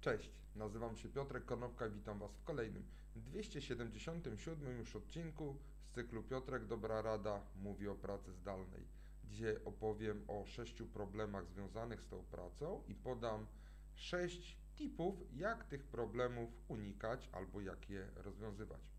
[0.00, 2.84] Cześć, nazywam się Piotrek Konopka i witam Was w kolejnym
[3.16, 8.84] 277 już odcinku z cyklu Piotrek Dobra Rada mówi o pracy zdalnej.
[9.24, 13.46] Dzisiaj opowiem o sześciu problemach związanych z tą pracą i podam
[13.94, 18.92] sześć tipów, jak tych problemów unikać albo jak je rozwiązywać.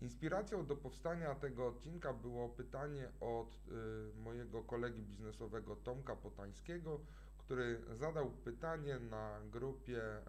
[0.00, 7.00] Inspiracją do powstania tego odcinka było pytanie od y, mojego kolegi biznesowego Tomka Potańskiego,
[7.50, 10.22] który zadał pytanie na grupie e,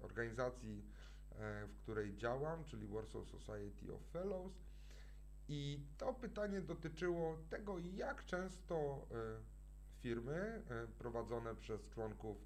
[0.00, 0.84] organizacji,
[1.32, 4.52] e, w której działam, czyli Warsaw Society of Fellows.
[5.48, 9.16] I to pytanie dotyczyło tego, jak często e,
[10.00, 10.62] firmy
[10.98, 12.36] prowadzone przez członków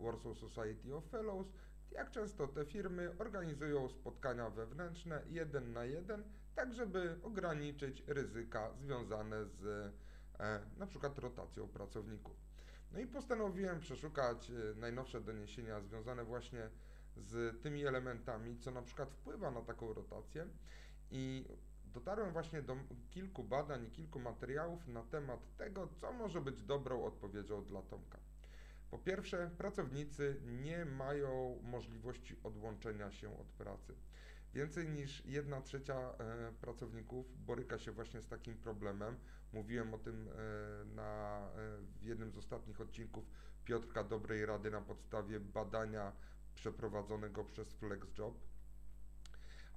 [0.00, 1.46] Warsaw Society of Fellows,
[1.90, 9.46] jak często te firmy organizują spotkania wewnętrzne jeden na jeden, tak żeby ograniczyć ryzyka związane
[9.46, 9.92] z
[10.76, 12.47] na przykład rotacją pracowników.
[12.92, 16.70] No i postanowiłem przeszukać e, najnowsze doniesienia związane właśnie
[17.16, 20.46] z tymi elementami, co na przykład wpływa na taką rotację
[21.10, 21.44] i
[21.84, 22.76] dotarłem właśnie do
[23.10, 28.18] kilku badań i kilku materiałów na temat tego, co może być dobrą odpowiedzią dla Tomka.
[28.90, 33.94] Po pierwsze, pracownicy nie mają możliwości odłączenia się od pracy.
[34.54, 39.16] Więcej niż 1 trzecia e, pracowników boryka się właśnie z takim problemem.
[39.52, 43.24] Mówiłem o tym e, na, e, w jednym z ostatnich odcinków
[43.64, 46.12] Piotrka Dobrej Rady na podstawie badania
[46.54, 48.34] przeprowadzonego przez FlexJob.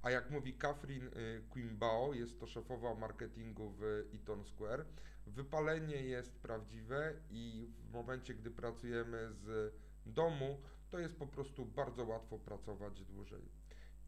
[0.02, 1.10] A jak mówi Catherine
[1.50, 3.82] Quimbao, jest to szefowa marketingu w
[4.14, 4.86] Eaton Square,
[5.26, 9.74] wypalenie jest prawdziwe i w momencie, gdy pracujemy z
[10.06, 13.61] domu, to jest po prostu bardzo łatwo pracować dłużej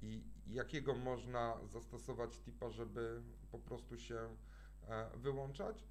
[0.05, 4.37] i jakiego można zastosować tipa, żeby po prostu się
[4.89, 5.85] e, wyłączać.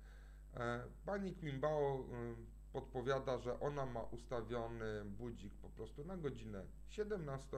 [0.54, 2.36] E, pani Quimbao e,
[2.74, 7.58] podpowiada, że ona ma ustawiony budzik po prostu na godzinę 17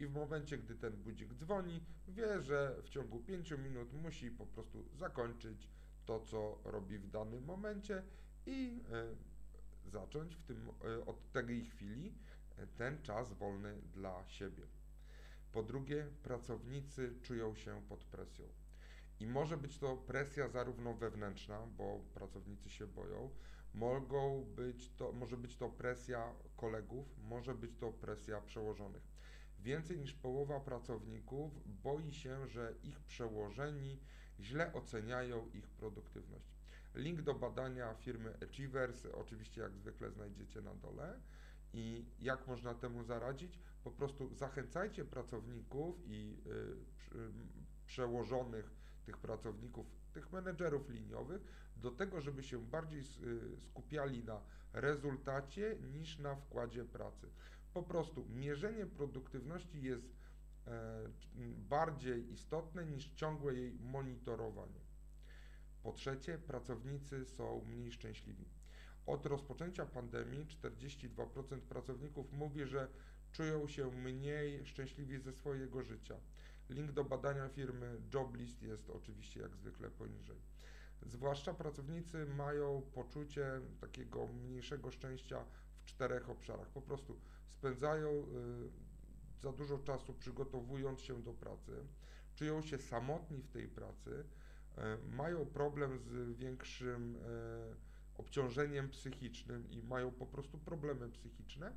[0.00, 4.46] i w momencie, gdy ten budzik dzwoni, wie, że w ciągu 5 minut musi po
[4.46, 5.68] prostu zakończyć
[6.06, 8.02] to, co robi w danym momencie
[8.46, 8.82] i
[9.86, 10.70] zacząć w tym,
[11.06, 12.14] od tej chwili
[12.76, 14.66] ten czas wolny dla siebie.
[15.54, 18.44] Po drugie, pracownicy czują się pod presją.
[19.20, 23.30] I może być to presja zarówno wewnętrzna, bo pracownicy się boją,
[23.74, 29.02] mogą być to, może być to presja kolegów, może być to presja przełożonych.
[29.60, 34.00] Więcej niż połowa pracowników boi się, że ich przełożeni
[34.40, 36.54] źle oceniają ich produktywność.
[36.94, 41.20] Link do badania firmy Achievers oczywiście jak zwykle znajdziecie na dole.
[41.74, 43.58] I jak można temu zaradzić?
[43.84, 47.32] Po prostu zachęcajcie pracowników i y,
[47.86, 48.70] przełożonych
[49.04, 51.42] tych pracowników, tych menedżerów liniowych
[51.76, 54.40] do tego, żeby się bardziej y, skupiali na
[54.72, 57.28] rezultacie niż na wkładzie pracy.
[57.74, 60.16] Po prostu mierzenie produktywności jest
[60.66, 61.08] e,
[61.56, 64.80] bardziej istotne niż ciągłe jej monitorowanie.
[65.82, 68.44] Po trzecie, pracownicy są mniej szczęśliwi.
[69.06, 72.88] Od rozpoczęcia pandemii 42% pracowników mówi, że
[73.32, 76.16] czują się mniej szczęśliwi ze swojego życia.
[76.70, 80.36] Link do badania firmy Joblist jest oczywiście jak zwykle poniżej.
[81.02, 85.44] Zwłaszcza pracownicy mają poczucie takiego mniejszego szczęścia
[85.78, 86.68] w czterech obszarach.
[86.68, 88.24] Po prostu spędzają y,
[89.42, 91.72] za dużo czasu przygotowując się do pracy,
[92.34, 94.24] czują się samotni w tej pracy,
[94.78, 97.20] y, mają problem z większym y,
[98.18, 101.72] obciążeniem psychicznym i mają po prostu problemy psychiczne.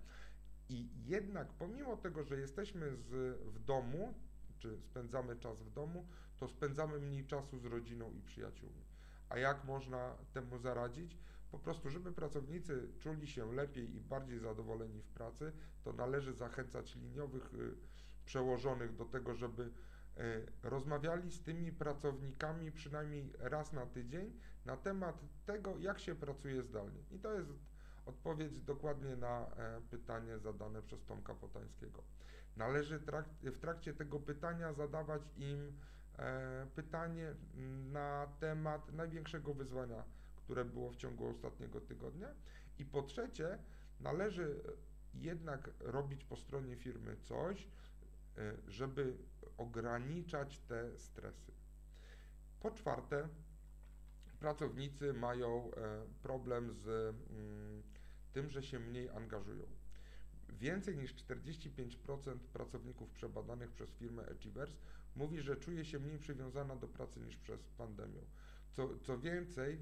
[0.69, 4.13] I jednak pomimo tego, że jesteśmy z, w domu,
[4.59, 8.85] czy spędzamy czas w domu, to spędzamy mniej czasu z rodziną i przyjaciółmi.
[9.29, 11.17] A jak można temu zaradzić?
[11.51, 15.51] Po prostu, żeby pracownicy czuli się lepiej i bardziej zadowoleni w pracy,
[15.83, 17.75] to należy zachęcać liniowych y,
[18.25, 19.71] przełożonych do tego, żeby
[20.63, 26.99] rozmawiali z tymi pracownikami przynajmniej raz na tydzień na temat tego, jak się pracuje zdalnie.
[27.11, 27.49] I to jest
[28.05, 32.03] odpowiedź dokładnie na e, pytanie zadane przez Tomka Potańskiego.
[32.57, 32.99] Należy
[33.43, 35.73] w trakcie tego pytania zadawać im
[36.19, 37.35] e, pytanie
[37.91, 40.03] na temat największego wyzwania,
[40.35, 42.27] które było w ciągu ostatniego tygodnia.
[42.79, 43.59] I po trzecie,
[43.99, 44.63] należy
[45.13, 47.67] jednak robić po stronie firmy coś,
[48.67, 49.17] żeby
[49.57, 51.51] ograniczać te stresy.
[52.59, 53.29] Po czwarte,
[54.39, 57.83] pracownicy mają e, problem z mm,
[58.33, 59.65] tym, że się mniej angażują.
[60.49, 64.77] Więcej niż 45% pracowników przebadanych przez firmę Achievers
[65.15, 68.21] mówi, że czuje się mniej przywiązana do pracy niż przez pandemię.
[68.71, 69.79] Co, co więcej,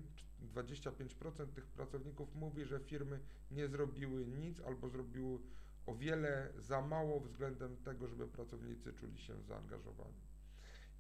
[0.55, 3.19] 25% tych pracowników mówi, że firmy
[3.51, 5.39] nie zrobiły nic albo zrobiły
[5.85, 10.21] o wiele za mało względem tego, żeby pracownicy czuli się zaangażowani.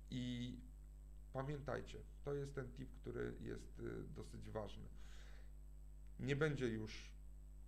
[0.09, 0.55] I
[1.33, 4.87] pamiętajcie, to jest ten tip, który jest y, dosyć ważny.
[6.19, 7.11] Nie będzie już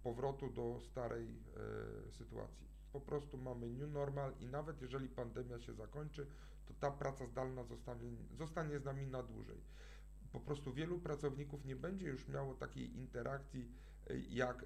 [0.03, 1.27] powrotu do starej
[2.07, 2.67] y, sytuacji.
[2.93, 6.27] Po prostu mamy new normal i nawet jeżeli pandemia się zakończy,
[6.65, 9.61] to ta praca zdalna zostanie, zostanie z nami na dłużej.
[10.31, 13.71] Po prostu wielu pracowników nie będzie już miało takiej interakcji,
[14.09, 14.65] y, jak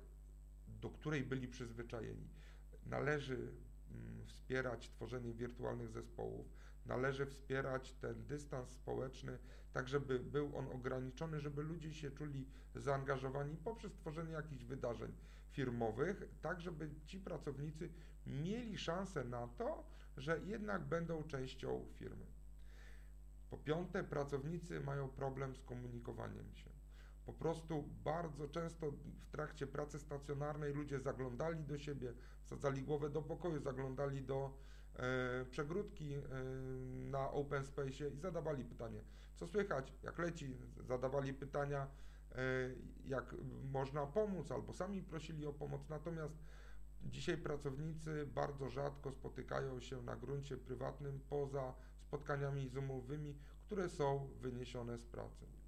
[0.81, 2.29] do której byli przyzwyczajeni.
[2.85, 3.35] Należy
[3.91, 6.47] mm, wspierać tworzenie wirtualnych zespołów,
[6.85, 9.37] należy wspierać ten dystans społeczny,
[9.73, 15.11] tak żeby był on ograniczony, żeby ludzie się czuli zaangażowani poprzez tworzenie jakichś wydarzeń
[15.49, 17.89] firmowych, tak żeby ci pracownicy
[18.25, 19.83] mieli szansę na to,
[20.17, 22.25] że jednak będą częścią firmy.
[23.49, 26.70] Po piąte, pracownicy mają problem z komunikowaniem się.
[27.25, 32.13] Po prostu bardzo często w trakcie pracy stacjonarnej ludzie zaglądali do siebie,
[32.43, 34.57] wsadzali głowę do pokoju, zaglądali do
[34.95, 36.21] e, przegródki e,
[37.09, 39.03] na open space i zadawali pytanie,
[39.35, 40.57] co słychać, jak leci,
[40.87, 41.87] zadawali pytania,
[42.31, 42.37] e,
[43.05, 43.35] jak
[43.71, 45.89] można pomóc, albo sami prosili o pomoc.
[45.89, 46.43] Natomiast
[47.03, 53.35] dzisiaj pracownicy bardzo rzadko spotykają się na gruncie prywatnym poza spotkaniami zoomowymi,
[53.65, 55.60] które są wyniesione z pracy.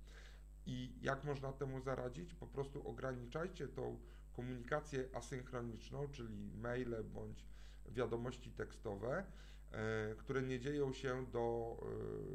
[0.65, 2.33] I jak można temu zaradzić?
[2.33, 3.99] Po prostu ograniczajcie tą
[4.33, 7.45] komunikację asynchroniczną, czyli maile bądź
[7.87, 9.25] wiadomości tekstowe,
[9.71, 11.77] e, które nie dzieją się do,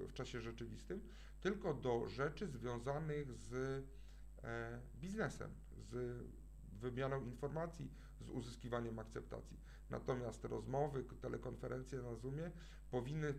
[0.05, 1.01] e, w czasie rzeczywistym,
[1.41, 3.55] tylko do rzeczy związanych z
[4.45, 6.23] e, biznesem, z
[6.73, 9.61] wymianą informacji, z uzyskiwaniem akceptacji.
[9.91, 12.51] Natomiast rozmowy, telekonferencje na Zoomie
[12.91, 13.35] powinny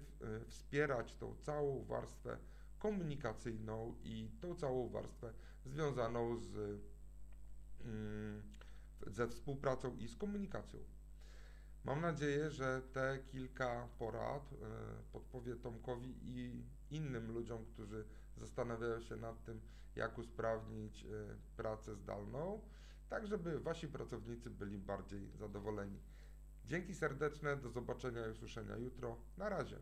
[0.48, 2.38] wspierać tą całą warstwę
[2.80, 5.34] komunikacyjną i tą całą warstwę
[5.66, 6.82] związaną z,
[7.82, 8.42] mm,
[9.08, 10.80] ze współpracą i z komunikacją.
[11.84, 14.56] Mam nadzieję, że te kilka porad e,
[15.12, 18.06] podpowie Tomkowi i innym ludziom, którzy
[18.38, 19.62] zastanawiają się nad tym,
[19.96, 21.08] jak usprawnić e,
[21.58, 22.62] pracę zdalną,
[23.10, 26.00] tak żeby wasi pracownicy byli bardziej zadowoleni.
[26.66, 29.18] Dzięki serdeczne, do zobaczenia i usłyszenia jutro.
[29.38, 29.80] Na razie.